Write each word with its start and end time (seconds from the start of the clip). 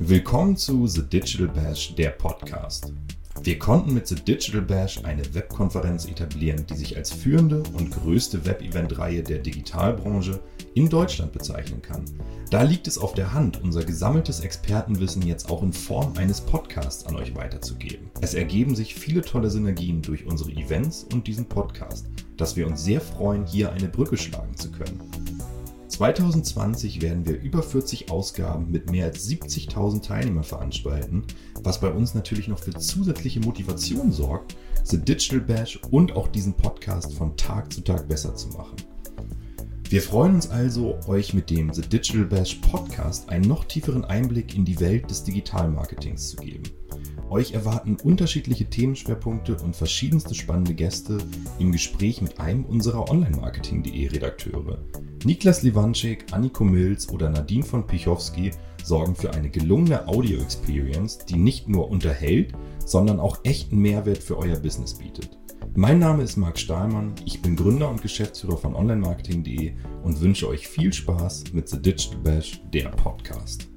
Willkommen 0.00 0.56
zu 0.56 0.86
The 0.86 1.02
Digital 1.02 1.48
Bash, 1.48 1.92
der 1.96 2.10
Podcast. 2.10 2.92
Wir 3.42 3.58
konnten 3.58 3.94
mit 3.94 4.06
The 4.06 4.14
Digital 4.14 4.62
Bash 4.62 5.02
eine 5.02 5.34
Webkonferenz 5.34 6.06
etablieren, 6.06 6.64
die 6.70 6.76
sich 6.76 6.96
als 6.96 7.12
führende 7.12 7.64
und 7.76 7.90
größte 7.90 8.46
Web-Event-Reihe 8.46 9.24
der 9.24 9.40
Digitalbranche 9.40 10.38
in 10.74 10.88
Deutschland 10.88 11.32
bezeichnen 11.32 11.82
kann. 11.82 12.04
Da 12.52 12.62
liegt 12.62 12.86
es 12.86 12.96
auf 12.96 13.14
der 13.14 13.32
Hand, 13.32 13.60
unser 13.60 13.82
gesammeltes 13.82 14.38
Expertenwissen 14.38 15.22
jetzt 15.22 15.50
auch 15.50 15.64
in 15.64 15.72
Form 15.72 16.12
eines 16.16 16.42
Podcasts 16.42 17.04
an 17.04 17.16
euch 17.16 17.34
weiterzugeben. 17.34 18.08
Es 18.20 18.34
ergeben 18.34 18.76
sich 18.76 18.94
viele 18.94 19.22
tolle 19.22 19.50
Synergien 19.50 20.00
durch 20.00 20.26
unsere 20.26 20.52
Events 20.52 21.08
und 21.12 21.26
diesen 21.26 21.46
Podcast, 21.46 22.06
dass 22.36 22.54
wir 22.54 22.68
uns 22.68 22.84
sehr 22.84 23.00
freuen, 23.00 23.44
hier 23.44 23.72
eine 23.72 23.88
Brücke 23.88 24.16
schlagen 24.16 24.56
zu 24.56 24.70
können. 24.70 25.07
2020 25.98 27.02
werden 27.02 27.26
wir 27.26 27.40
über 27.40 27.60
40 27.60 28.12
Ausgaben 28.12 28.70
mit 28.70 28.88
mehr 28.88 29.06
als 29.06 29.28
70.000 29.28 30.00
Teilnehmern 30.00 30.44
veranstalten, 30.44 31.24
was 31.64 31.80
bei 31.80 31.90
uns 31.90 32.14
natürlich 32.14 32.46
noch 32.46 32.60
für 32.60 32.70
zusätzliche 32.70 33.40
Motivation 33.40 34.12
sorgt, 34.12 34.54
The 34.84 34.96
Digital 34.96 35.40
Bash 35.40 35.80
und 35.90 36.14
auch 36.14 36.28
diesen 36.28 36.54
Podcast 36.54 37.14
von 37.14 37.36
Tag 37.36 37.72
zu 37.72 37.80
Tag 37.80 38.06
besser 38.06 38.36
zu 38.36 38.46
machen. 38.50 38.76
Wir 39.88 40.00
freuen 40.00 40.36
uns 40.36 40.48
also, 40.48 41.00
euch 41.08 41.34
mit 41.34 41.50
dem 41.50 41.74
The 41.74 41.82
Digital 41.82 42.26
Bash 42.26 42.54
Podcast 42.54 43.28
einen 43.28 43.48
noch 43.48 43.64
tieferen 43.64 44.04
Einblick 44.04 44.54
in 44.54 44.64
die 44.64 44.78
Welt 44.78 45.10
des 45.10 45.24
Digitalmarketings 45.24 46.28
zu 46.28 46.36
geben. 46.36 46.62
Euch 47.28 47.54
erwarten 47.54 47.96
unterschiedliche 48.04 48.70
Themenschwerpunkte 48.70 49.56
und 49.56 49.74
verschiedenste 49.74 50.36
spannende 50.36 50.74
Gäste 50.74 51.18
im 51.58 51.72
Gespräch 51.72 52.22
mit 52.22 52.38
einem 52.38 52.64
unserer 52.66 53.10
Online-Marketing.de 53.10 54.06
Redakteure. 54.06 54.78
Niklas 55.24 55.62
Liwanczyk, 55.62 56.26
Anniko 56.32 56.64
Mills 56.64 57.08
oder 57.08 57.28
Nadine 57.28 57.64
von 57.64 57.86
Pichowski 57.86 58.52
sorgen 58.84 59.16
für 59.16 59.32
eine 59.34 59.50
gelungene 59.50 60.06
Audio-Experience, 60.06 61.18
die 61.18 61.36
nicht 61.36 61.68
nur 61.68 61.90
unterhält, 61.90 62.52
sondern 62.84 63.18
auch 63.20 63.38
echten 63.44 63.78
Mehrwert 63.78 64.18
für 64.18 64.38
euer 64.38 64.58
Business 64.58 64.94
bietet. 64.94 65.38
Mein 65.74 65.98
Name 65.98 66.22
ist 66.22 66.36
Marc 66.36 66.58
Stahlmann, 66.58 67.14
ich 67.24 67.42
bin 67.42 67.56
Gründer 67.56 67.90
und 67.90 68.00
Geschäftsführer 68.00 68.56
von 68.56 68.74
Online-Marketing.de 68.74 69.74
und 70.02 70.20
wünsche 70.20 70.48
euch 70.48 70.66
viel 70.66 70.92
Spaß 70.92 71.52
mit 71.52 71.68
The 71.68 71.80
Digital 71.80 72.18
Bash, 72.20 72.62
der 72.72 72.88
Podcast. 72.88 73.68